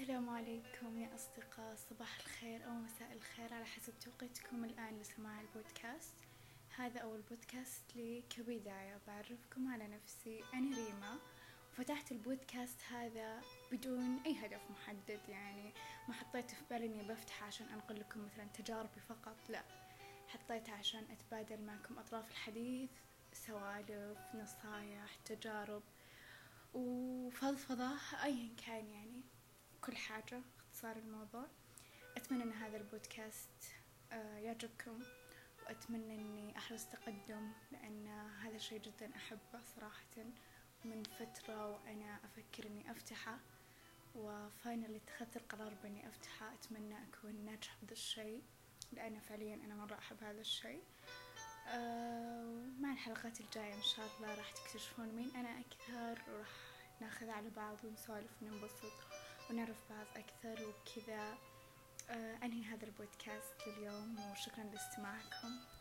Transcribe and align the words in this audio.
السلام 0.00 0.30
عليكم 0.30 0.98
يا 0.98 1.14
أصدقاء 1.14 1.76
صباح 1.76 2.18
الخير 2.20 2.66
أو 2.66 2.70
مساء 2.70 3.12
الخير 3.12 3.54
على 3.54 3.64
حسب 3.64 3.92
توقيتكم 3.98 4.64
الآن 4.64 4.98
لسماع 5.00 5.40
البودكاست. 5.40 6.14
هذا 6.76 7.00
أول 7.00 7.20
بودكاست 7.20 7.96
لي 7.96 8.22
كبداية. 8.30 9.00
بعرفكم 9.06 9.68
على 9.72 9.88
نفسي 9.88 10.44
أنا 10.54 10.76
ريما. 10.76 11.18
وفتحت 11.72 12.12
البودكاست 12.12 12.80
هذا 12.90 13.40
بدون 13.72 14.18
أي 14.26 14.34
هدف 14.34 14.60
محدد 14.70 15.20
يعني 15.28 15.72
ما 16.08 16.14
حطيت 16.14 16.50
في 16.50 16.62
بالي 16.70 16.86
إني 16.86 17.08
بفتح 17.08 17.42
عشان 17.42 17.66
أنقل 17.66 18.00
لكم 18.00 18.24
مثلا 18.24 18.44
تجاربي 18.44 19.00
فقط 19.08 19.36
لا. 19.48 19.62
حطيت 20.28 20.68
عشان 20.70 21.04
أتبادل 21.10 21.62
معكم 21.62 21.98
أطراف 21.98 22.30
الحديث 22.30 22.90
سوالف 23.32 24.18
نصايح 24.34 25.14
تجارب 25.24 25.82
وفضفضة 26.74 27.90
أيا 28.24 28.48
كان 28.66 28.90
يعني. 28.90 29.22
كل 29.86 29.96
حاجة 29.96 30.40
اختصار 30.58 30.96
الموضوع. 30.96 31.46
أتمنى 32.16 32.42
أن 32.42 32.52
هذا 32.52 32.76
البودكاست 32.76 33.72
آه، 34.12 34.38
يعجبكم 34.38 35.02
وأتمنى 35.66 36.14
أني 36.14 36.58
أحرص 36.58 36.84
تقدم 36.86 37.52
لأن 37.72 38.06
هذا 38.42 38.56
الشيء 38.56 38.80
جدا 38.80 39.16
أحبه 39.16 39.62
صراحة. 39.76 40.24
من 40.84 41.02
فترة 41.02 41.70
وأنا 41.70 42.20
أفكر 42.24 42.66
أني 42.66 42.90
أفتحه 42.90 43.38
وفاينل 44.14 44.94
اتخذت 44.94 45.36
القرار 45.36 45.74
بأني 45.82 46.08
أفتحه. 46.08 46.54
أتمنى 46.54 46.94
أكون 47.02 47.44
ناجحة 47.44 47.76
بهذا 47.82 47.92
الشيء 47.92 48.42
لأن 48.92 49.20
فعليا 49.20 49.54
أنا 49.54 49.74
مرة 49.74 49.98
أحب 49.98 50.24
هذا 50.24 50.40
الشيء. 50.40 50.82
أه 51.68 52.64
مع 52.80 52.92
الحلقات 52.92 53.40
الجاية 53.40 53.74
إن 53.74 53.82
شاء 53.82 54.06
الله 54.16 54.34
راح 54.34 54.50
تكتشفون 54.50 55.08
مين 55.08 55.36
أنا 55.36 55.60
أكثر 55.60 56.22
وراح 56.32 56.48
ناخذ 57.00 57.28
على 57.28 57.50
بعض 57.50 57.84
ونسولف 57.84 58.42
وننبسط. 58.42 59.25
ونعرف 59.50 59.76
بعض 59.90 60.06
أكثر 60.16 60.66
وبكذا. 60.66 61.38
آه 62.10 62.36
أنهي 62.44 62.64
هذا 62.64 62.84
البودكاست 62.86 63.54
لليوم 63.66 64.16
وشكرا 64.32 64.64
لاستماعكم. 64.64 65.66